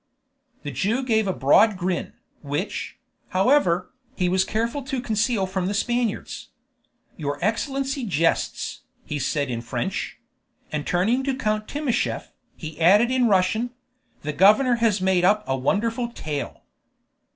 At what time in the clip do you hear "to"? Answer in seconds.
4.81-4.99, 11.25-11.35